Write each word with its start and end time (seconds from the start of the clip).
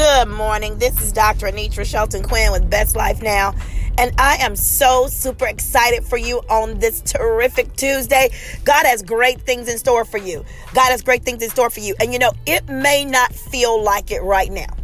Good 0.00 0.28
morning. 0.28 0.78
This 0.78 0.98
is 1.02 1.12
Dr. 1.12 1.44
Anitra 1.44 1.84
Shelton 1.84 2.22
Quinn 2.22 2.52
with 2.52 2.70
Best 2.70 2.96
Life 2.96 3.20
Now. 3.20 3.54
And 3.98 4.14
I 4.16 4.36
am 4.36 4.56
so 4.56 5.08
super 5.08 5.46
excited 5.46 6.04
for 6.04 6.16
you 6.16 6.38
on 6.48 6.78
this 6.78 7.02
terrific 7.02 7.76
Tuesday. 7.76 8.30
God 8.64 8.86
has 8.86 9.02
great 9.02 9.42
things 9.42 9.68
in 9.68 9.76
store 9.76 10.06
for 10.06 10.16
you. 10.16 10.42
God 10.72 10.88
has 10.90 11.02
great 11.02 11.22
things 11.22 11.42
in 11.42 11.50
store 11.50 11.68
for 11.68 11.80
you. 11.80 11.94
And 12.00 12.14
you 12.14 12.18
know, 12.18 12.32
it 12.46 12.66
may 12.66 13.04
not 13.04 13.34
feel 13.34 13.82
like 13.82 14.10
it 14.10 14.22
right 14.22 14.50
now. 14.50 14.74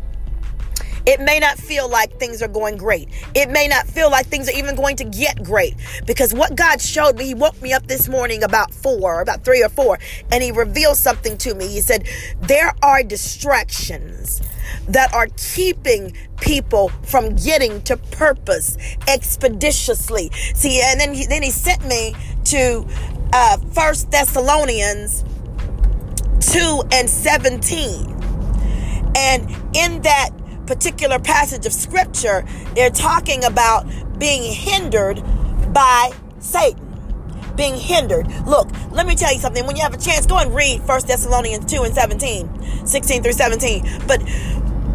It 1.07 1.21
may 1.21 1.39
not 1.39 1.57
feel 1.57 1.89
like 1.89 2.19
things 2.19 2.43
are 2.43 2.49
going 2.49 2.77
great. 2.77 3.09
It 3.35 3.49
may 3.49 3.69
not 3.69 3.87
feel 3.87 4.11
like 4.11 4.27
things 4.27 4.49
are 4.49 4.57
even 4.57 4.75
going 4.75 4.97
to 4.97 5.05
get 5.05 5.43
great 5.43 5.75
because 6.05 6.35
what 6.35 6.57
God 6.57 6.81
showed 6.81 7.17
me, 7.17 7.27
He 7.27 7.35
woke 7.35 7.61
me 7.63 7.73
up 7.73 7.87
this 7.87 8.09
morning 8.09 8.43
about 8.43 8.75
four, 8.75 9.21
about 9.21 9.45
three 9.45 9.63
or 9.63 9.69
four, 9.69 9.99
and 10.33 10.43
He 10.43 10.51
revealed 10.51 10.97
something 10.97 11.39
to 11.39 11.55
me. 11.55 11.69
He 11.69 11.81
said, 11.81 12.09
There 12.41 12.73
are 12.83 13.03
distractions 13.03 14.43
that 14.89 15.13
are 15.15 15.29
keeping 15.37 16.13
people 16.41 16.89
from 17.03 17.37
getting 17.37 17.83
to 17.83 17.97
purpose 17.97 18.77
expeditiously. 19.09 20.31
See, 20.55 20.81
and 20.83 21.01
then 21.01 21.15
he, 21.15 21.27
then 21.27 21.43
he 21.43 21.51
sent 21.51 21.87
me 21.87 22.15
to 22.47 22.87
uh, 23.33 23.59
First 23.73 24.11
Thessalonians 24.11 25.25
2 26.41 26.83
and 26.93 27.09
17. 27.09 28.13
And 29.17 29.51
in 29.75 30.03
that 30.03 30.31
particular 30.67 31.19
passage 31.19 31.67
of 31.67 31.73
scripture, 31.73 32.45
they're 32.75 32.91
talking 32.91 33.45
about 33.45 33.87
being 34.19 34.53
hindered 34.53 35.23
by 35.73 36.11
Satan. 36.39 36.83
Being 37.57 37.77
hindered. 37.77 38.27
Look, 38.47 38.71
let 38.93 39.07
me 39.07 39.15
tell 39.15 39.33
you 39.33 39.41
something. 39.41 39.67
When 39.67 39.77
you 39.77 39.83
have 39.83 39.95
a 39.95 39.99
chance, 39.99 40.27
go 40.27 40.39
and 40.39 40.55
read 40.55 40.87
1 40.87 41.01
Thessalonians 41.07 41.71
2 41.73 41.83
and 41.83 41.95
17, 41.95 42.87
16 42.87 43.23
through 43.23 43.33
17. 43.33 44.03
But 44.07 44.21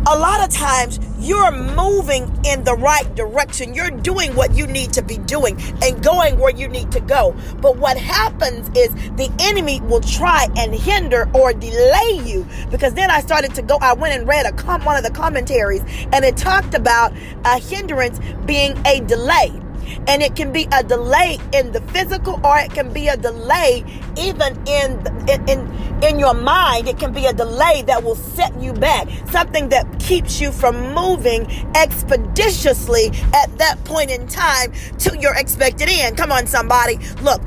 a 0.08 0.18
lot 0.18 0.44
of 0.44 0.50
times 0.54 1.00
you're 1.20 1.52
moving 1.52 2.24
in 2.44 2.64
the 2.64 2.76
right 2.76 3.14
direction. 3.16 3.76
You're 3.76 3.92
doing 3.92 4.36
what 4.36 4.56
you 4.56 4.66
need 4.66 4.94
to 4.94 5.04
be 5.04 5.18
doing 5.20 5.62
and 5.84 6.04
going 6.04 6.40
where 6.40 6.54
you 6.54 6.68
need 6.68 6.92
to 6.94 7.00
go. 7.02 7.36
But 7.62 7.78
what 7.78 7.98
happens 7.98 8.68
is 8.76 8.90
the 9.16 9.32
enemy 9.40 9.80
will 9.82 10.02
try 10.02 10.48
and 10.58 10.74
hinder 10.74 11.30
or 11.36 11.54
delay 11.54 12.22
you 12.24 12.48
because 12.72 12.96
then 12.96 13.12
I 13.12 13.22
started 13.22 13.54
to 13.56 13.62
go, 13.62 13.78
I 13.80 13.94
went 13.94 14.18
and 14.18 14.28
read 14.28 14.48
a 14.48 14.52
com- 14.54 14.84
one 14.84 14.98
of 14.98 15.04
the 15.04 15.12
commentaries 15.12 15.84
and 16.12 16.26
it 16.26 16.36
talked 16.36 16.74
about 16.74 17.14
a 17.46 17.60
hindrance 17.60 18.20
being 18.46 18.76
a 18.88 19.02
delay. 19.02 19.61
And 20.08 20.22
it 20.22 20.36
can 20.36 20.52
be 20.52 20.68
a 20.72 20.84
delay 20.84 21.38
in 21.54 21.72
the 21.72 21.82
physical 21.82 22.40
or 22.46 22.58
it 22.58 22.72
can 22.72 22.92
be 22.92 23.08
a 23.08 23.18
delay 23.18 23.84
even 24.18 24.56
in, 24.68 25.00
in, 25.48 26.04
in, 26.04 26.20
your 26.20 26.34
mind. 26.34 26.88
It 26.88 27.00
can 27.00 27.14
be 27.14 27.26
a 27.26 27.34
delay 27.34 27.84
that 27.84 28.04
will 28.04 28.16
set 28.16 28.60
you 28.62 28.74
back. 28.74 29.08
Something 29.30 29.70
that 29.70 30.00
keeps 30.00 30.42
you 30.42 30.52
from 30.52 30.94
moving 30.94 31.48
expeditiously 31.76 33.12
at 33.34 33.58
that 33.58 33.84
point 33.86 34.12
in 34.12 34.28
time 34.28 34.74
to 35.00 35.18
your 35.18 35.36
expected 35.36 35.90
end. 35.90 36.18
Come 36.18 36.32
on, 36.32 36.48
somebody. 36.48 37.00
Look, 37.22 37.42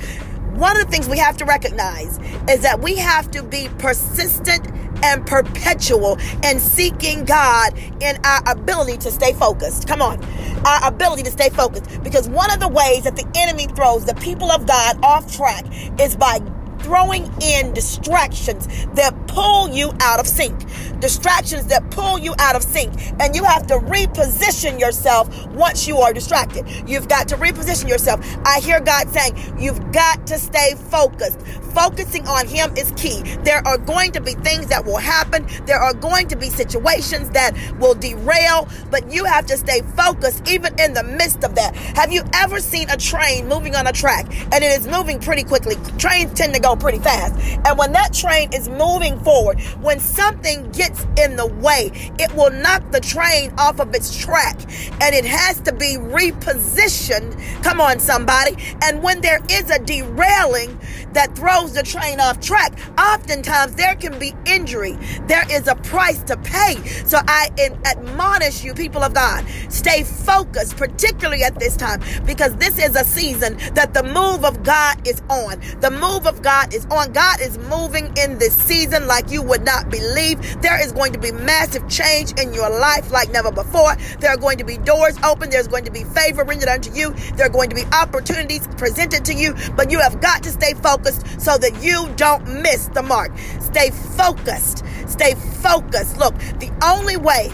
one 0.54 0.76
of 0.76 0.84
the 0.84 0.90
things 0.90 1.08
we 1.08 1.18
have 1.18 1.36
to 1.38 1.44
recognize 1.44 2.18
is 2.48 2.60
that 2.62 2.80
we 2.80 2.96
have 2.96 3.30
to 3.32 3.42
be 3.42 3.68
persistent 3.78 4.66
and 5.04 5.26
perpetual 5.26 6.18
and 6.42 6.60
seeking 6.60 7.24
God 7.24 7.78
in 8.00 8.18
our 8.24 8.42
ability 8.50 8.96
to 8.98 9.10
stay 9.10 9.34
focused. 9.34 9.86
Come 9.86 10.00
on. 10.00 10.24
Our 10.64 10.88
ability 10.88 11.24
to 11.24 11.30
stay 11.30 11.50
focused. 11.50 12.02
Because 12.02 12.28
one 12.28 12.50
of 12.50 12.58
the 12.58 12.68
ways 12.68 13.04
that 13.04 13.16
the 13.16 13.26
enemy 13.36 13.66
throws 13.66 14.06
the 14.06 14.14
people 14.14 14.50
of 14.50 14.66
God 14.66 14.98
off 15.04 15.34
track 15.36 15.64
is 16.00 16.16
by 16.16 16.38
throwing 16.84 17.32
in 17.42 17.72
distractions 17.72 18.68
that 18.94 19.14
pull 19.26 19.68
you 19.70 19.90
out 20.00 20.20
of 20.20 20.26
sync. 20.26 20.54
Distractions 21.00 21.66
that 21.66 21.90
pull 21.90 22.18
you 22.18 22.34
out 22.38 22.54
of 22.54 22.62
sync. 22.62 22.92
And 23.20 23.34
you 23.34 23.42
have 23.42 23.66
to 23.68 23.78
reposition 23.78 24.78
yourself 24.78 25.28
once 25.48 25.88
you 25.88 25.96
are 25.98 26.12
distracted. 26.12 26.66
You've 26.86 27.08
got 27.08 27.26
to 27.28 27.36
reposition 27.36 27.88
yourself. 27.88 28.20
I 28.44 28.60
hear 28.60 28.80
God 28.80 29.08
saying, 29.08 29.34
you've 29.58 29.92
got 29.92 30.26
to 30.26 30.38
stay 30.38 30.74
focused. 30.90 31.40
Focusing 31.74 32.28
on 32.28 32.46
Him 32.46 32.76
is 32.76 32.92
key. 32.96 33.22
There 33.42 33.66
are 33.66 33.78
going 33.78 34.12
to 34.12 34.20
be 34.20 34.32
things 34.32 34.66
that 34.66 34.84
will 34.84 34.98
happen. 34.98 35.46
There 35.66 35.78
are 35.78 35.94
going 35.94 36.28
to 36.28 36.36
be 36.36 36.48
situations 36.50 37.30
that 37.30 37.56
will 37.80 37.94
derail, 37.94 38.68
but 38.90 39.10
you 39.10 39.24
have 39.24 39.46
to 39.46 39.56
stay 39.56 39.80
focused 39.96 40.48
even 40.48 40.78
in 40.78 40.92
the 40.92 41.02
midst 41.02 41.42
of 41.42 41.54
that. 41.56 41.74
Have 41.96 42.12
you 42.12 42.22
ever 42.34 42.60
seen 42.60 42.88
a 42.90 42.96
train 42.96 43.48
moving 43.48 43.74
on 43.74 43.86
a 43.86 43.92
track 43.92 44.26
and 44.52 44.62
it 44.62 44.78
is 44.78 44.86
moving 44.86 45.18
pretty 45.18 45.42
quickly? 45.42 45.76
Trains 45.98 46.32
tend 46.34 46.54
to 46.54 46.60
go 46.60 46.73
pretty 46.76 46.98
fast. 46.98 47.34
And 47.66 47.78
when 47.78 47.92
that 47.92 48.12
train 48.12 48.52
is 48.52 48.68
moving 48.68 49.18
forward, 49.20 49.60
when 49.80 50.00
something 50.00 50.70
gets 50.72 51.06
in 51.18 51.36
the 51.36 51.46
way, 51.46 51.90
it 52.18 52.34
will 52.34 52.50
knock 52.50 52.90
the 52.90 53.00
train 53.00 53.52
off 53.58 53.80
of 53.80 53.94
its 53.94 54.16
track 54.16 54.58
and 55.00 55.14
it 55.14 55.24
has 55.24 55.60
to 55.60 55.72
be 55.72 55.96
repositioned. 55.96 57.62
Come 57.62 57.80
on, 57.80 57.98
somebody. 57.98 58.56
And 58.82 59.02
when 59.02 59.20
there 59.20 59.40
is 59.50 59.70
a 59.70 59.78
derailing 59.78 60.78
that 61.12 61.36
throws 61.36 61.72
the 61.72 61.82
train 61.82 62.20
off 62.20 62.40
track, 62.40 62.72
oftentimes 62.98 63.74
there 63.74 63.94
can 63.96 64.18
be 64.18 64.34
injury. 64.46 64.96
There 65.26 65.44
is 65.50 65.68
a 65.68 65.74
price 65.76 66.22
to 66.24 66.36
pay. 66.36 66.76
So 67.04 67.18
I 67.26 67.50
admonish 67.84 68.64
you, 68.64 68.74
people 68.74 69.02
of 69.02 69.14
God, 69.14 69.44
stay 69.68 70.02
focused, 70.02 70.76
particularly 70.76 71.42
at 71.42 71.58
this 71.58 71.76
time, 71.76 72.02
because 72.24 72.54
this 72.56 72.78
is 72.78 72.96
a 72.96 73.04
season 73.04 73.58
that 73.74 73.94
the 73.94 74.02
move 74.02 74.44
of 74.44 74.62
God 74.62 75.06
is 75.06 75.22
on. 75.28 75.60
The 75.80 75.90
move 75.90 76.26
of 76.26 76.42
God 76.42 76.63
is 76.72 76.86
on. 76.86 77.12
God 77.12 77.40
is 77.40 77.58
moving 77.58 78.12
in 78.16 78.38
this 78.38 78.54
season 78.54 79.06
like 79.06 79.30
you 79.30 79.42
would 79.42 79.64
not 79.64 79.90
believe. 79.90 80.40
There 80.62 80.80
is 80.82 80.92
going 80.92 81.12
to 81.12 81.18
be 81.18 81.32
massive 81.32 81.88
change 81.88 82.32
in 82.40 82.54
your 82.54 82.70
life 82.70 83.10
like 83.10 83.30
never 83.30 83.50
before. 83.50 83.94
There 84.20 84.30
are 84.30 84.36
going 84.36 84.58
to 84.58 84.64
be 84.64 84.78
doors 84.78 85.18
open. 85.24 85.50
There's 85.50 85.68
going 85.68 85.84
to 85.84 85.90
be 85.90 86.04
favor 86.04 86.44
rendered 86.44 86.68
unto 86.68 86.92
you. 86.92 87.10
There 87.36 87.46
are 87.46 87.50
going 87.50 87.70
to 87.70 87.76
be 87.76 87.84
opportunities 87.92 88.66
presented 88.78 89.24
to 89.26 89.34
you, 89.34 89.54
but 89.76 89.90
you 89.90 89.98
have 90.00 90.20
got 90.20 90.42
to 90.44 90.50
stay 90.50 90.74
focused 90.74 91.40
so 91.40 91.58
that 91.58 91.82
you 91.82 92.08
don't 92.16 92.62
miss 92.62 92.88
the 92.88 93.02
mark. 93.02 93.32
Stay 93.60 93.90
focused. 93.90 94.84
Stay 95.08 95.34
focused. 95.34 96.16
Look, 96.18 96.36
the 96.60 96.70
only 96.82 97.16
way, 97.16 97.50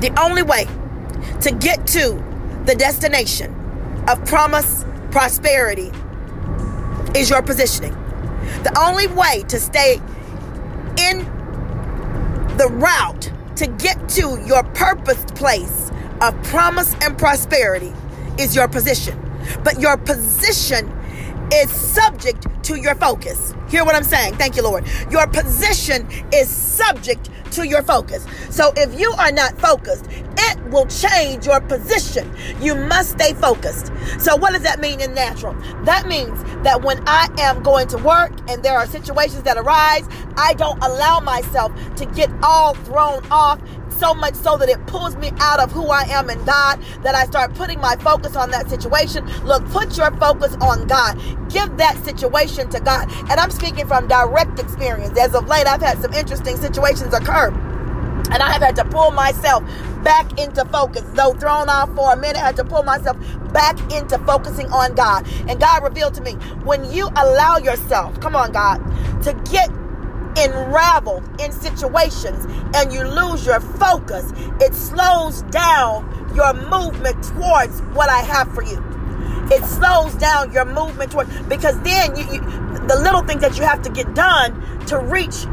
the 0.00 0.14
only 0.20 0.42
way 0.42 0.66
to 1.42 1.50
get 1.52 1.86
to 1.88 2.24
the 2.64 2.74
destination 2.74 3.54
of 4.08 4.24
promise, 4.24 4.84
prosperity, 5.10 5.92
is 7.18 7.28
your 7.28 7.42
positioning. 7.42 7.92
The 8.62 8.72
only 8.78 9.08
way 9.08 9.44
to 9.48 9.58
stay 9.58 9.94
in 10.96 11.18
the 12.56 12.68
route 12.70 13.32
to 13.56 13.66
get 13.66 14.08
to 14.10 14.40
your 14.46 14.62
purposed 14.62 15.34
place 15.34 15.90
of 16.20 16.40
promise 16.44 16.94
and 17.02 17.18
prosperity 17.18 17.92
is 18.38 18.54
your 18.54 18.68
position. 18.68 19.18
But 19.64 19.80
your 19.80 19.96
position 19.96 20.88
is 21.52 21.70
subject 21.70 22.46
to 22.68 22.76
your 22.76 22.94
focus. 22.96 23.54
Hear 23.70 23.82
what 23.82 23.94
I'm 23.94 24.04
saying? 24.04 24.34
Thank 24.34 24.54
you, 24.54 24.62
Lord. 24.62 24.84
Your 25.10 25.26
position 25.26 26.06
is 26.34 26.48
subject 26.48 27.30
to 27.52 27.66
your 27.66 27.82
focus. 27.82 28.26
So 28.50 28.74
if 28.76 29.00
you 29.00 29.10
are 29.12 29.32
not 29.32 29.58
focused, 29.58 30.04
it 30.10 30.58
will 30.70 30.86
change 30.86 31.46
your 31.46 31.62
position. 31.62 32.30
You 32.60 32.74
must 32.74 33.12
stay 33.12 33.32
focused. 33.32 33.90
So 34.18 34.36
what 34.36 34.52
does 34.52 34.62
that 34.64 34.80
mean 34.80 35.00
in 35.00 35.14
natural? 35.14 35.54
That 35.84 36.06
means 36.06 36.42
that 36.62 36.82
when 36.82 37.02
I 37.06 37.28
am 37.38 37.62
going 37.62 37.88
to 37.88 37.98
work 37.98 38.32
and 38.50 38.62
there 38.62 38.76
are 38.76 38.86
situations 38.86 39.44
that 39.44 39.56
arise, 39.56 40.06
I 40.36 40.52
don't 40.54 40.78
allow 40.84 41.20
myself 41.20 41.72
to 41.96 42.04
get 42.04 42.30
all 42.42 42.74
thrown 42.74 43.24
off 43.30 43.62
so 43.98 44.14
much 44.14 44.34
so 44.34 44.56
that 44.56 44.68
it 44.68 44.84
pulls 44.86 45.16
me 45.16 45.32
out 45.38 45.60
of 45.60 45.72
who 45.72 45.88
I 45.88 46.02
am 46.02 46.30
in 46.30 46.42
God, 46.44 46.80
that 47.02 47.14
I 47.14 47.24
start 47.26 47.54
putting 47.54 47.80
my 47.80 47.96
focus 47.96 48.36
on 48.36 48.50
that 48.50 48.70
situation. 48.70 49.26
Look, 49.44 49.64
put 49.70 49.96
your 49.96 50.10
focus 50.16 50.54
on 50.60 50.86
God. 50.86 51.18
Give 51.50 51.76
that 51.78 52.02
situation 52.04 52.68
to 52.70 52.80
God. 52.80 53.10
And 53.30 53.40
I'm 53.40 53.50
speaking 53.50 53.86
from 53.86 54.08
direct 54.08 54.58
experience. 54.58 55.18
As 55.18 55.34
of 55.34 55.48
late, 55.48 55.66
I've 55.66 55.82
had 55.82 55.98
some 55.98 56.12
interesting 56.14 56.56
situations 56.56 57.12
occur. 57.14 57.48
And 58.30 58.42
I 58.42 58.52
have 58.52 58.60
had 58.60 58.76
to 58.76 58.84
pull 58.84 59.10
myself 59.10 59.64
back 60.04 60.38
into 60.38 60.64
focus. 60.66 61.02
Though 61.14 61.32
thrown 61.32 61.68
off 61.68 61.94
for 61.94 62.12
a 62.12 62.16
minute, 62.16 62.36
I 62.36 62.46
had 62.46 62.56
to 62.56 62.64
pull 62.64 62.82
myself 62.82 63.16
back 63.52 63.78
into 63.92 64.18
focusing 64.20 64.66
on 64.70 64.94
God. 64.94 65.26
And 65.48 65.58
God 65.58 65.82
revealed 65.82 66.14
to 66.14 66.20
me 66.20 66.32
when 66.64 66.90
you 66.92 67.08
allow 67.16 67.56
yourself, 67.56 68.20
come 68.20 68.36
on, 68.36 68.52
God, 68.52 68.78
to 69.22 69.32
get 69.50 69.70
enraveled 70.44 71.24
in 71.40 71.52
situations 71.52 72.46
and 72.74 72.92
you 72.92 73.02
lose 73.02 73.44
your 73.46 73.60
focus, 73.60 74.32
it 74.60 74.74
slows 74.74 75.42
down 75.42 76.32
your 76.34 76.54
movement 76.54 77.22
towards 77.24 77.80
what 77.94 78.08
I 78.08 78.20
have 78.20 78.52
for 78.54 78.62
you. 78.62 78.82
It 79.50 79.64
slows 79.64 80.14
down 80.14 80.52
your 80.52 80.64
movement 80.64 81.12
towards 81.12 81.30
because 81.42 81.80
then 81.82 82.16
you, 82.16 82.24
you 82.32 82.40
the 82.86 82.98
little 83.02 83.22
things 83.22 83.40
that 83.40 83.58
you 83.58 83.64
have 83.64 83.82
to 83.82 83.90
get 83.90 84.14
done 84.14 84.52
to 84.86 84.98
reach 84.98 85.46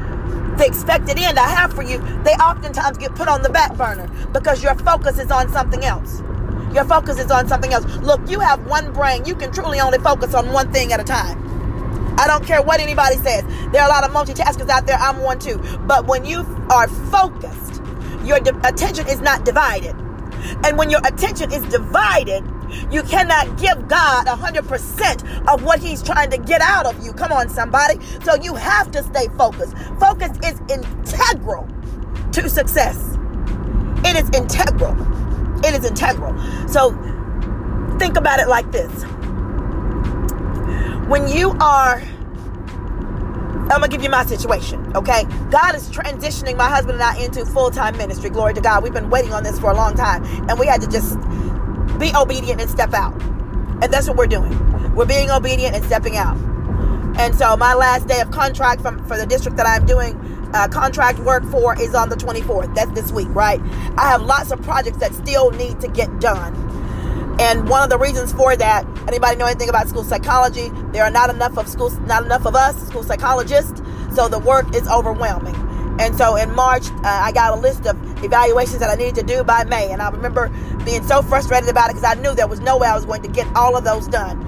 the 0.58 0.66
expected 0.66 1.20
end 1.20 1.38
I 1.38 1.50
have 1.50 1.74
for 1.74 1.84
you, 1.84 1.98
they 2.24 2.32
oftentimes 2.32 2.98
get 2.98 3.14
put 3.16 3.28
on 3.28 3.42
the 3.42 3.50
back 3.50 3.76
burner 3.76 4.10
because 4.32 4.64
your 4.64 4.76
focus 4.76 5.20
is 5.20 5.32
on 5.32 5.52
something 5.52 5.84
else. 5.84 6.22
Your 6.74 6.86
focus 6.86 7.20
is 7.20 7.32
on 7.32 7.48
something 7.48 7.74
else. 7.74 7.86
Look, 7.98 8.30
you 8.30 8.40
have 8.40 8.66
one 8.68 8.92
brain. 8.94 9.26
You 9.26 9.36
can 9.36 9.52
truly 9.52 9.80
only 9.80 9.98
focus 10.00 10.34
on 10.34 10.52
one 10.52 10.72
thing 10.72 10.92
at 10.92 11.00
a 11.00 11.04
time. 11.04 11.42
I 12.18 12.27
don't 12.27 12.45
care 12.45 12.62
what 12.62 12.80
anybody 12.80 13.18
says. 13.18 13.44
There 13.71 13.81
are 13.81 13.88
a 13.88 13.92
lot 13.92 14.03
of 14.03 14.12
multitaskers 14.12 14.69
out 14.69 14.88
there. 14.88 14.97
I'm 14.97 15.21
one 15.21 15.39
too. 15.39 15.57
But 15.86 16.07
when 16.07 16.25
you 16.25 16.39
are 16.69 16.88
focused, 16.88 17.81
your 18.24 18.39
di- 18.39 18.57
attention 18.68 19.07
is 19.07 19.21
not 19.21 19.45
divided. 19.45 19.95
And 20.63 20.77
when 20.77 20.89
your 20.89 21.01
attention 21.06 21.51
is 21.51 21.63
divided, 21.65 22.44
you 22.92 23.03
cannot 23.03 23.57
give 23.59 23.88
God 23.88 24.27
100% 24.27 25.47
of 25.47 25.63
what 25.63 25.80
He's 25.80 26.01
trying 26.01 26.30
to 26.31 26.38
get 26.38 26.62
out 26.62 26.86
of 26.86 27.03
you. 27.03 27.13
Come 27.13 27.31
on, 27.31 27.50
somebody. 27.50 28.00
So 28.24 28.36
you 28.36 28.56
have 28.56 28.91
to 28.91 29.03
stay 29.03 29.27
focused. 29.38 29.77
Focus 30.00 30.31
is 30.45 30.59
integral 30.69 31.68
to 32.31 32.50
success. 32.50 33.18
It 34.06 34.15
is 34.15 34.30
integral. 34.38 34.95
It 35.65 35.74
is 35.74 35.86
integral. 35.86 36.38
So 36.68 36.91
think 38.00 38.18
about 38.18 38.39
it 38.39 38.48
like 38.48 38.71
this. 38.71 39.06
When 41.07 41.28
you 41.28 41.52
are 41.60 42.02
I'm 43.66 43.81
gonna 43.81 43.88
give 43.88 44.04
you 44.04 44.10
my 44.10 44.24
situation, 44.25 44.96
okay? 44.96 45.24
God 45.50 45.75
is 45.75 45.90
transitioning 45.90 46.56
my 46.56 46.69
husband 46.69 47.02
and 47.02 47.04
I 47.04 47.18
into 47.24 47.46
full 47.48 47.72
time 47.72 47.98
ministry. 47.98 48.30
Glory 48.30 48.54
to 48.54 48.62
God. 48.62 48.84
We've 48.84 48.94
been 48.94 49.10
waiting 49.10 49.34
on 49.34 49.44
this 49.44 49.60
for 49.60 49.72
a 49.72 49.75
long 49.75 49.96
time, 49.96 50.24
and 50.48 50.60
we 50.60 50.68
had 50.68 50.81
to 50.81 50.88
just 50.88 51.18
be 52.00 52.16
obedient 52.16 52.62
and 52.62 52.69
step 52.69 52.94
out. 52.94 53.19
And 53.81 53.92
that's 53.92 54.07
what 54.07 54.18
we're 54.18 54.28
doing. 54.28 54.96
We're 54.96 55.07
being 55.07 55.31
obedient 55.31 55.75
and 55.75 55.84
stepping 55.86 56.16
out. 56.16 56.38
And 57.18 57.34
so 57.36 57.58
my 57.58 57.74
last 57.74 58.08
day 58.08 58.22
of 58.22 58.30
contract 58.30 58.81
from 58.81 59.04
for 59.08 59.18
the 59.18 59.25
district 59.25 59.58
that 59.58 59.66
I'm 59.66 59.86
doing 59.86 60.16
uh, 60.54 60.68
contract 60.68 61.19
work 61.19 61.44
for 61.46 61.80
is 61.81 61.96
on 61.96 62.10
the 62.10 62.16
24th. 62.16 62.75
That's 62.75 62.92
this 62.92 63.12
week, 63.12 63.28
right? 63.30 63.60
I 63.98 64.10
have 64.10 64.22
lots 64.22 64.51
of 64.51 64.62
projects 64.62 64.98
that 64.98 65.13
still 65.13 65.51
need 65.51 65.80
to 65.81 65.88
get 65.88 66.19
done. 66.19 66.54
And 67.40 67.68
one 67.68 67.84
of 67.84 67.90
the 67.90 67.98
reasons 67.98 68.32
for 68.32 68.56
that, 68.56 68.86
anybody 69.08 69.36
know 69.36 69.46
anything 69.46 69.70
about 69.70 69.90
school 69.90 70.04
psychology? 70.04 70.70
There 70.94 71.04
are 71.04 71.12
not 71.12 71.30
enough 71.30 71.58
of 71.58 71.68
schools, 71.68 71.98
not 72.00 72.24
enough 72.24 72.46
of 72.46 72.56
us 72.56 72.88
school 72.88 73.04
psychologists, 73.04 73.82
so 74.16 74.30
the 74.30 74.40
work 74.40 74.74
is 74.74 74.88
overwhelming. 74.88 75.56
And 76.00 76.16
so 76.18 76.36
in 76.36 76.54
March, 76.54 76.88
uh, 76.88 77.02
I 77.04 77.32
got 77.32 77.58
a 77.58 77.60
list 77.60 77.86
of 77.86 77.98
evaluations 78.24 78.80
that 78.80 78.90
I 78.90 78.96
needed 78.96 79.16
to 79.16 79.24
do 79.24 79.44
by 79.44 79.64
May, 79.66 79.92
and 79.92 80.02
I 80.02 80.10
remember 80.10 80.50
being 80.84 81.04
so 81.04 81.22
frustrated 81.22 81.70
about 81.70 81.90
it 81.90 81.96
because 81.96 82.10
I 82.10 82.20
knew 82.20 82.34
there 82.36 82.48
was 82.48 82.60
no 82.60 82.78
way 82.78 82.88
I 82.88 82.96
was 82.96 83.06
going 83.06 83.22
to 83.24 83.30
get 83.30 83.48
all 83.56 83.76
of 83.76 83.84
those 83.84 84.08
done. 84.08 84.42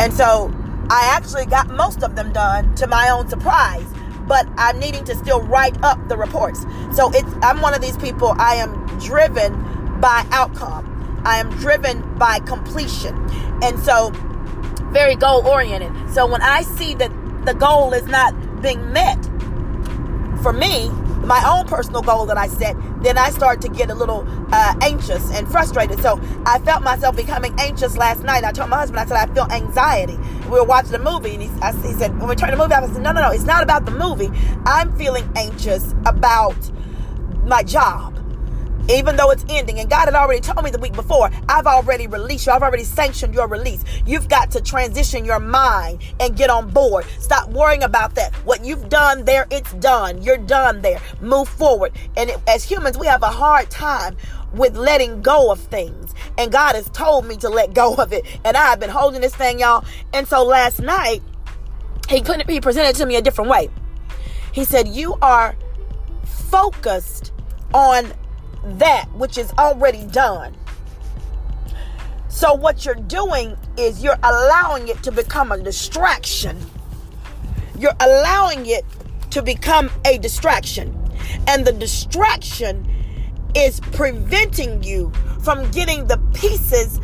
And 0.00 0.12
so 0.12 0.52
I 0.90 1.12
actually 1.14 1.46
got 1.46 1.68
most 1.68 2.02
of 2.02 2.14
them 2.14 2.32
done 2.32 2.74
to 2.76 2.86
my 2.86 3.08
own 3.10 3.28
surprise, 3.28 3.86
but 4.26 4.46
I'm 4.56 4.78
needing 4.78 5.04
to 5.04 5.14
still 5.14 5.42
write 5.42 5.82
up 5.82 5.98
the 6.08 6.16
reports. 6.16 6.64
So 6.92 7.10
it's 7.12 7.32
I'm 7.42 7.60
one 7.60 7.74
of 7.74 7.80
these 7.80 7.96
people. 7.96 8.34
I 8.38 8.56
am 8.56 8.86
driven 8.98 9.52
by 10.00 10.26
outcome. 10.30 10.97
I 11.24 11.38
am 11.38 11.50
driven 11.50 12.02
by 12.18 12.40
completion. 12.40 13.16
And 13.62 13.78
so, 13.80 14.10
very 14.92 15.16
goal 15.16 15.46
oriented. 15.46 15.92
So, 16.12 16.26
when 16.26 16.42
I 16.42 16.62
see 16.62 16.94
that 16.94 17.10
the 17.44 17.54
goal 17.54 17.92
is 17.92 18.06
not 18.06 18.62
being 18.62 18.92
met 18.92 19.22
for 20.42 20.52
me, 20.52 20.90
my 21.28 21.42
own 21.46 21.66
personal 21.66 22.00
goal 22.00 22.26
that 22.26 22.38
I 22.38 22.48
set, 22.48 22.76
then 23.02 23.18
I 23.18 23.30
start 23.30 23.60
to 23.62 23.68
get 23.68 23.90
a 23.90 23.94
little 23.94 24.26
uh, 24.50 24.74
anxious 24.80 25.30
and 25.32 25.46
frustrated. 25.48 26.00
So 26.00 26.20
I 26.46 26.58
felt 26.60 26.82
myself 26.82 27.16
becoming 27.16 27.54
anxious 27.58 27.96
last 27.96 28.22
night. 28.22 28.44
I 28.44 28.52
told 28.52 28.70
my 28.70 28.78
husband, 28.78 29.00
I 29.00 29.06
said, 29.06 29.16
I 29.16 29.32
feel 29.34 29.46
anxiety. 29.50 30.18
We 30.44 30.58
were 30.58 30.64
watching 30.64 30.94
a 30.94 30.98
movie, 30.98 31.34
and 31.34 31.42
he, 31.42 31.50
I, 31.60 31.72
he 31.72 31.92
said, 31.92 32.18
when 32.18 32.28
we 32.28 32.34
turned 32.34 32.52
the 32.52 32.56
movie 32.56 32.72
off, 32.72 32.84
I 32.84 32.92
said, 32.92 33.02
no, 33.02 33.12
no, 33.12 33.20
no, 33.20 33.30
it's 33.30 33.44
not 33.44 33.62
about 33.62 33.84
the 33.84 33.90
movie. 33.90 34.30
I'm 34.64 34.96
feeling 34.96 35.30
anxious 35.36 35.92
about 36.06 36.56
my 37.44 37.62
job 37.62 38.17
even 38.88 39.16
though 39.16 39.30
it's 39.30 39.44
ending. 39.48 39.80
And 39.80 39.88
God 39.88 40.06
had 40.06 40.14
already 40.14 40.40
told 40.40 40.64
me 40.64 40.70
the 40.70 40.78
week 40.78 40.94
before, 40.94 41.30
I've 41.48 41.66
already 41.66 42.06
released 42.06 42.46
you. 42.46 42.52
I've 42.52 42.62
already 42.62 42.84
sanctioned 42.84 43.34
your 43.34 43.46
release. 43.46 43.84
You've 44.06 44.28
got 44.28 44.50
to 44.52 44.60
transition 44.60 45.24
your 45.24 45.40
mind 45.40 46.02
and 46.20 46.36
get 46.36 46.50
on 46.50 46.70
board. 46.70 47.04
Stop 47.18 47.50
worrying 47.50 47.82
about 47.82 48.14
that. 48.14 48.34
What 48.44 48.64
you've 48.64 48.88
done 48.88 49.24
there, 49.24 49.46
it's 49.50 49.72
done. 49.74 50.22
You're 50.22 50.38
done 50.38 50.82
there. 50.82 51.00
Move 51.20 51.48
forward. 51.48 51.92
And 52.16 52.30
it, 52.30 52.38
as 52.46 52.64
humans, 52.64 52.98
we 52.98 53.06
have 53.06 53.22
a 53.22 53.26
hard 53.26 53.70
time 53.70 54.16
with 54.52 54.76
letting 54.76 55.20
go 55.20 55.52
of 55.52 55.60
things. 55.60 56.14
And 56.38 56.50
God 56.50 56.74
has 56.74 56.88
told 56.90 57.26
me 57.26 57.36
to 57.38 57.48
let 57.48 57.74
go 57.74 57.94
of 57.98 58.12
it. 58.12 58.24
And 58.44 58.56
I 58.56 58.66
have 58.66 58.80
been 58.80 58.90
holding 58.90 59.20
this 59.20 59.34
thing, 59.34 59.60
y'all. 59.60 59.84
And 60.12 60.26
so 60.26 60.44
last 60.44 60.80
night, 60.80 61.22
he 62.08 62.16
it, 62.18 62.48
he 62.48 62.60
presented 62.60 62.96
to 62.96 63.06
me 63.06 63.16
a 63.16 63.22
different 63.22 63.50
way. 63.50 63.68
He 64.52 64.64
said, 64.64 64.88
You 64.88 65.16
are 65.20 65.54
focused 66.24 67.32
on 67.74 68.12
that 68.64 69.06
which 69.14 69.38
is 69.38 69.52
already 69.58 70.04
done. 70.06 70.54
So, 72.28 72.54
what 72.54 72.84
you're 72.84 72.94
doing 72.94 73.56
is 73.76 74.02
you're 74.02 74.18
allowing 74.22 74.88
it 74.88 75.02
to 75.02 75.12
become 75.12 75.50
a 75.50 75.58
distraction. 75.58 76.58
You're 77.78 77.96
allowing 78.00 78.66
it 78.66 78.84
to 79.30 79.42
become 79.42 79.90
a 80.04 80.18
distraction. 80.18 80.94
And 81.46 81.66
the 81.66 81.72
distraction 81.72 82.86
is 83.54 83.80
preventing 83.80 84.82
you 84.82 85.10
from 85.42 85.70
getting 85.70 86.06
the 86.06 86.18
pieces 86.34 87.00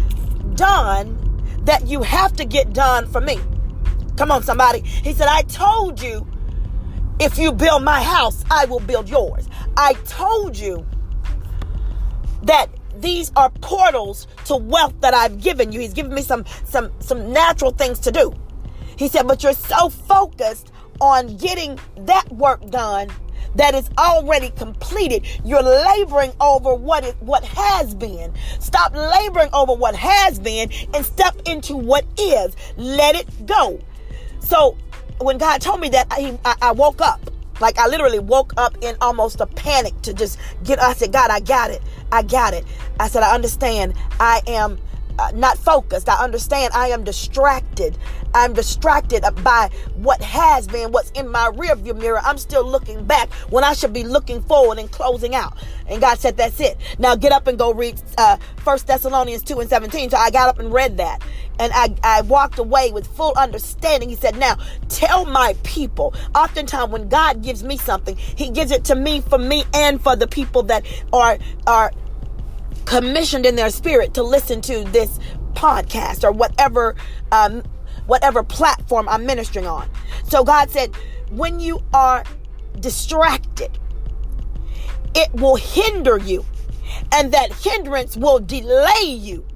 done 0.55 1.19
that 1.65 1.87
you 1.87 2.03
have 2.03 2.35
to 2.37 2.45
get 2.45 2.73
done 2.73 3.07
for 3.07 3.21
me. 3.21 3.39
Come 4.17 4.31
on, 4.31 4.43
somebody. 4.43 4.81
He 4.81 5.13
said, 5.13 5.29
I 5.29 5.43
told 5.43 6.01
you 6.01 6.27
if 7.19 7.39
you 7.39 7.53
build 7.53 7.83
my 7.83 8.03
house, 8.03 8.45
I 8.51 8.67
will 8.67 8.81
build 8.81 9.09
yours. 9.09 9.49
I 9.77 9.95
told 10.05 10.57
you 10.57 10.87
that 12.47 12.69
these 12.97 13.33
are 13.37 13.51
portals 13.61 14.27
to 14.47 14.57
wealth 14.57 14.95
that 15.01 15.15
I've 15.15 15.41
given 15.41 15.73
you. 15.73 15.81
He's 15.81 15.95
given 15.95 16.15
me 16.15 16.23
some 16.23 16.45
some 16.65 16.91
some 17.01 17.33
natural 17.33 17.73
things 17.73 17.99
to 18.01 18.13
do. 18.13 18.33
He 18.97 19.09
said, 19.09 19.27
but 19.27 19.43
you're 19.43 19.53
so 19.53 19.89
focused 19.89 20.73
on 21.01 21.37
getting 21.37 21.79
that 21.97 22.31
work 22.31 22.69
done 22.71 23.09
that 23.57 23.75
is 23.75 23.89
already 23.99 24.51
completed. 24.51 25.27
You're 25.45 25.63
laboring 25.63 26.33
over 26.41 26.75
what 26.75 27.05
it 27.05 27.17
what 27.21 27.45
has 27.45 27.95
been. 27.95 28.33
Stop 28.61 28.95
laboring 28.95 29.51
over 29.53 29.75
what 29.75 29.95
has 29.95 30.39
been 30.39 30.71
and 30.93 31.05
step 31.05 31.37
into 31.47 31.77
what 31.77 32.05
is. 32.19 32.57
Let 32.77 33.17
it 33.17 33.47
go. 33.47 33.81
So 34.41 34.77
when 35.21 35.39
God 35.39 35.61
told 35.61 35.81
me 35.81 35.89
that, 35.91 36.07
I, 36.11 36.39
I 36.61 36.73
woke 36.73 37.01
up. 37.01 37.21
Like 37.61 37.79
I 37.79 37.87
literally 37.87 38.19
woke 38.19 38.53
up 38.57 38.77
in 38.81 38.97
almost 39.01 39.41
a 39.41 39.47
panic 39.47 40.01
to 40.03 40.13
just 40.13 40.39
get. 40.63 40.81
I 40.81 40.93
said, 40.95 41.13
God, 41.13 41.31
I 41.31 41.41
got 41.41 41.71
it. 41.71 41.83
I 42.13 42.23
got 42.23 42.55
it. 42.55 42.65
I 42.99 43.09
said, 43.09 43.23
I 43.23 43.35
understand. 43.35 43.95
I 44.21 44.43
am 44.47 44.79
uh, 45.19 45.31
not 45.35 45.59
focused. 45.59 46.09
I 46.09 46.23
understand 46.23 46.73
I 46.75 46.89
am 46.89 47.05
distracted. 47.05 47.97
I'm 48.35 48.53
distracted 48.53 49.25
by 49.43 49.71
what 49.95 50.21
has 50.21 50.67
been, 50.67 50.91
what's 50.91 51.11
in 51.13 51.29
my 51.29 51.51
rearview 51.55 51.97
mirror. 51.97 52.21
I'm 52.23 52.39
still 52.39 52.67
looking 52.67 53.05
back 53.05 53.33
when 53.51 53.63
I 53.63 53.75
should 53.75 53.93
be 53.93 54.03
looking 54.03 54.43
forward 54.43 54.79
and 54.79 54.91
closing 54.91 55.35
out. 55.35 55.57
And 55.89 56.01
God 56.01 56.19
said, 56.19 56.37
That's 56.37 56.61
it. 56.61 56.77
Now 56.99 57.15
get 57.15 57.33
up 57.33 57.47
and 57.47 57.59
go 57.59 57.73
read 57.73 58.01
uh, 58.19 58.39
1 58.65 58.79
Thessalonians 58.87 59.43
2 59.43 59.61
and 59.61 59.71
17. 59.71 60.11
So 60.11 60.17
I 60.17 60.31
got 60.31 60.49
up 60.49 60.59
and 60.59 60.73
read 60.73 60.97
that. 60.97 61.23
And 61.61 61.73
I, 61.73 61.95
I 62.03 62.23
walked 62.23 62.59
away 62.59 62.91
with 62.91 63.07
full 63.07 63.33
understanding. 63.37 64.09
He 64.09 64.17
said, 64.17 64.37
Now 64.37 64.57
tell 64.89 65.25
my 65.27 65.55
people. 65.63 66.15
Oftentimes, 66.35 66.91
when 66.91 67.09
God 67.09 67.43
gives 67.43 67.63
me 67.63 67.77
something, 67.77 68.17
He 68.17 68.51
gives 68.51 68.73
it 68.73 68.85
to 68.87 68.97
me 68.97 69.21
for 69.21 69.39
me 69.39 69.65
and 69.73 70.01
for 70.01 70.17
the 70.17 70.27
people 70.27 70.65
that 70.65 70.85
are, 71.13 71.39
are 71.67 71.93
commissioned 72.85 73.47
in 73.47 73.57
their 73.57 73.71
spirit 73.71 74.15
to 74.15 74.23
listen 74.23 74.61
to 74.63 74.85
this 74.85 75.19
podcast 75.53 76.25
or 76.25 76.33
whatever 76.33 76.95
um, 77.33 77.63
whatever 78.07 78.43
platform 78.43 79.09
I'm 79.09 79.25
ministering 79.25 79.67
on. 79.67 79.89
So 80.25 80.45
God 80.45 80.71
said, 80.71 80.95
when 81.31 81.61
you 81.61 81.81
are 81.93 82.25
distracted, 82.81 83.79
it 85.15 85.33
will 85.33 85.57
hinder 85.57 86.19
you, 86.19 86.45
and 87.13 87.33
that 87.33 87.53
hindrance 87.53 88.17
will 88.17 88.41
delay 88.41 89.05
you. 89.05 89.47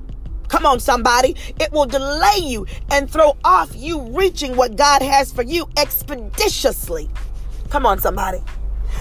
Come 0.49 0.65
on, 0.65 0.81
somebody. 0.81 1.37
It 1.61 1.73
will 1.73 1.85
delay 1.85 2.39
you 2.39 2.67
and 2.91 3.11
throw 3.11 3.37
off 3.45 3.77
you 3.77 4.01
reaching 4.17 4.57
what 4.57 4.77
God 4.77 5.03
has 5.03 5.31
for 5.31 5.43
you 5.43 5.69
expeditiously. 5.77 7.11
Come 7.69 7.85
on, 7.85 7.99
somebody. 7.99 8.43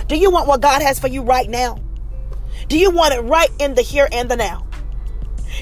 Do 0.08 0.18
you 0.18 0.30
want 0.30 0.48
what 0.48 0.62
God 0.62 0.82
has 0.82 1.00
for 1.00 1.08
you 1.08 1.22
right 1.22 1.50
now? 1.50 1.80
Do 2.68 2.78
you 2.78 2.92
want 2.92 3.14
it 3.14 3.22
right 3.22 3.50
in 3.60 3.76
the 3.76 3.82
here 3.82 4.10
and 4.12 4.30
the 4.30 4.36
now? 4.36 4.68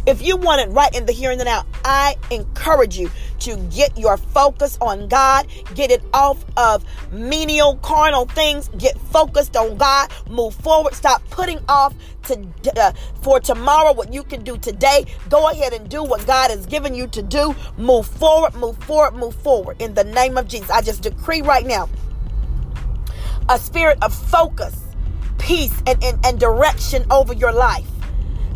If 0.07 0.21
you 0.21 0.37
want 0.37 0.61
it 0.61 0.73
right 0.73 0.93
in 0.95 1.05
the 1.05 1.11
here 1.11 1.29
and 1.29 1.39
the 1.39 1.45
now, 1.45 1.65
I 1.83 2.15
encourage 2.31 2.97
you 2.97 3.11
to 3.39 3.57
get 3.73 3.95
your 3.97 4.17
focus 4.17 4.77
on 4.81 5.07
God, 5.07 5.47
get 5.75 5.91
it 5.91 6.03
off 6.13 6.43
of 6.57 6.83
menial 7.11 7.75
carnal 7.77 8.25
things, 8.25 8.69
get 8.77 8.97
focused 8.97 9.55
on 9.55 9.77
God, 9.77 10.11
move 10.29 10.55
forward, 10.55 10.95
stop 10.95 11.21
putting 11.29 11.59
off 11.69 11.93
to 12.23 12.47
uh, 12.75 12.91
for 13.21 13.39
tomorrow 13.39 13.93
what 13.93 14.11
you 14.11 14.23
can 14.23 14.43
do 14.43 14.57
today. 14.57 15.05
Go 15.29 15.49
ahead 15.49 15.73
and 15.73 15.87
do 15.87 16.03
what 16.03 16.25
God 16.25 16.49
has 16.49 16.65
given 16.65 16.95
you 16.95 17.05
to 17.07 17.21
do. 17.21 17.55
Move 17.77 18.07
forward, 18.07 18.55
move 18.55 18.77
forward, 18.83 19.13
move 19.13 19.35
forward 19.35 19.79
in 19.79 19.93
the 19.93 20.03
name 20.03 20.37
of 20.37 20.47
Jesus. 20.47 20.71
I 20.71 20.81
just 20.81 21.03
decree 21.03 21.41
right 21.41 21.65
now 21.65 21.87
a 23.47 23.59
spirit 23.59 23.99
of 24.01 24.11
focus 24.11 24.84
peace 25.45 25.79
and, 25.85 26.03
and, 26.03 26.25
and 26.25 26.39
direction 26.39 27.05
over 27.11 27.31
your 27.31 27.53
life. 27.53 27.87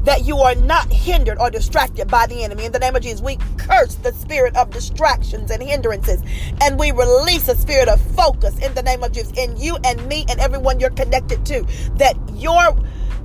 That 0.05 0.25
you 0.25 0.39
are 0.39 0.55
not 0.55 0.91
hindered 0.91 1.38
or 1.38 1.51
distracted 1.51 2.08
by 2.08 2.25
the 2.25 2.43
enemy. 2.43 2.65
In 2.65 2.72
the 2.72 2.79
name 2.79 2.96
of 2.96 3.03
Jesus, 3.03 3.22
we 3.22 3.38
curse 3.58 3.96
the 3.96 4.12
spirit 4.13 4.55
of 4.55 4.72
distractions 4.72 5.51
and 5.51 5.62
hindrances. 5.62 6.24
And 6.62 6.79
we 6.79 6.91
release 6.91 7.48
a 7.48 7.55
spirit 7.55 7.89
of 7.89 8.01
focus 8.15 8.58
in 8.60 8.74
the 8.74 8.81
name 8.81 9.03
of 9.03 9.12
Jesus 9.12 9.31
in 9.38 9.55
you 9.55 9.77
and 9.84 10.03
me 10.08 10.25
and 10.29 10.39
everyone 10.39 10.79
you're 10.79 10.89
connected 10.89 11.46
to. 11.48 11.63
That 11.96 12.17
your 12.34 12.75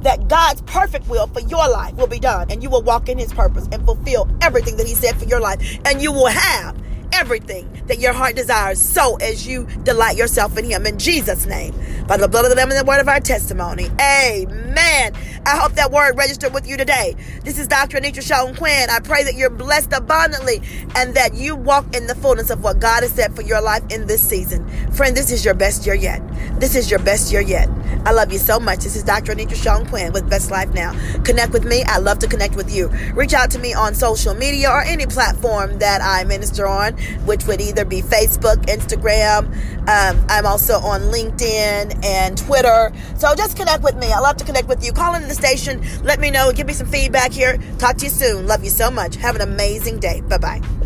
that 0.02 0.28
God's 0.28 0.60
perfect 0.62 1.08
will 1.08 1.26
for 1.28 1.40
your 1.40 1.66
life 1.66 1.94
will 1.94 2.06
be 2.06 2.18
done 2.18 2.50
and 2.50 2.62
you 2.62 2.68
will 2.68 2.82
walk 2.82 3.08
in 3.08 3.16
his 3.16 3.32
purpose 3.32 3.66
and 3.72 3.82
fulfill 3.86 4.28
everything 4.42 4.76
that 4.76 4.86
he 4.86 4.94
said 4.94 5.16
for 5.16 5.24
your 5.24 5.40
life 5.40 5.78
and 5.86 6.02
you 6.02 6.12
will 6.12 6.26
have 6.26 6.76
everything 7.12 7.70
that 7.86 8.00
your 8.00 8.12
heart 8.12 8.36
desires 8.36 8.78
so 8.78 9.16
as 9.16 9.46
you 9.46 9.64
delight 9.82 10.16
yourself 10.16 10.58
in 10.58 10.64
him 10.66 10.84
in 10.84 10.98
Jesus 10.98 11.46
name 11.46 11.72
by 12.06 12.16
the 12.16 12.28
blood 12.28 12.44
of 12.44 12.50
the 12.50 12.56
lamb 12.56 12.70
and 12.70 12.78
the 12.78 12.84
word 12.84 13.00
of 13.00 13.08
our 13.08 13.20
testimony. 13.20 13.88
Amen. 14.00 15.14
I 15.46 15.56
hope 15.58 15.72
that 15.72 15.90
word 15.90 16.16
registered 16.16 16.54
with 16.54 16.66
you 16.66 16.76
today. 16.76 17.16
This 17.44 17.58
is 17.58 17.66
Dr. 17.68 17.98
Anitra 17.98 18.26
Shelton 18.26 18.56
Quinn. 18.56 18.90
I 18.90 19.00
pray 19.00 19.24
that 19.24 19.34
you're 19.34 19.50
blessed 19.50 19.92
abundantly 19.92 20.62
and 20.94 21.14
that 21.14 21.34
you 21.34 21.56
walk 21.56 21.94
in 21.94 22.06
the 22.06 22.14
fullness 22.14 22.50
of 22.50 22.62
what 22.62 22.78
God 22.78 23.02
has 23.02 23.12
said 23.12 23.34
for 23.34 23.42
your 23.42 23.60
life 23.60 23.82
in 23.90 24.06
this 24.06 24.26
season. 24.26 24.66
Friend 24.92 25.16
this 25.16 25.30
is 25.30 25.44
your 25.44 25.54
best 25.54 25.86
year 25.86 25.94
yet. 25.94 26.20
This 26.60 26.74
is 26.74 26.90
your 26.90 27.00
best 27.00 27.32
year 27.32 27.40
yet. 27.40 27.68
I 28.06 28.12
love 28.12 28.32
you 28.32 28.38
so 28.38 28.60
much. 28.60 28.80
This 28.80 28.96
is 28.96 29.02
Dr. 29.02 29.34
Anitra 29.34 29.54
Shelton 29.54 29.86
Quinn 29.88 30.12
with 30.12 30.28
Best 30.28 30.50
Life 30.50 30.72
Now. 30.74 30.92
Connect 31.22 31.52
with 31.52 31.64
me. 31.64 31.84
I 31.84 31.98
love 31.98 32.18
to 32.20 32.26
connect 32.26 32.54
with 32.56 32.74
you. 32.74 32.88
Reach 33.14 33.32
out 33.32 33.50
to 33.52 33.58
me 33.58 33.72
on 33.72 33.94
social 33.94 34.34
media 34.34 34.70
or 34.70 34.82
any 34.82 35.06
platform 35.06 35.78
that 35.78 36.00
I 36.02 36.24
minister 36.24 36.66
on 36.66 36.94
which 37.24 37.46
would 37.46 37.60
either 37.60 37.84
be 37.84 38.02
Facebook, 38.02 38.56
Instagram. 38.66 39.46
Um, 39.88 40.24
I'm 40.28 40.46
also 40.46 40.74
on 40.78 41.02
LinkedIn 41.02 41.93
and 42.02 42.36
Twitter. 42.36 42.92
So 43.16 43.34
just 43.34 43.56
connect 43.56 43.82
with 43.82 43.96
me. 43.96 44.12
I 44.12 44.18
love 44.20 44.36
to 44.38 44.44
connect 44.44 44.68
with 44.68 44.84
you. 44.84 44.92
Call 44.92 45.14
into 45.14 45.28
the 45.28 45.34
station. 45.34 45.82
Let 46.02 46.20
me 46.20 46.30
know. 46.30 46.52
Give 46.52 46.66
me 46.66 46.72
some 46.72 46.86
feedback 46.86 47.32
here. 47.32 47.58
Talk 47.78 47.96
to 47.98 48.04
you 48.04 48.10
soon. 48.10 48.46
Love 48.46 48.64
you 48.64 48.70
so 48.70 48.90
much. 48.90 49.16
Have 49.16 49.36
an 49.36 49.42
amazing 49.42 50.00
day. 50.00 50.20
Bye 50.22 50.38
bye. 50.38 50.83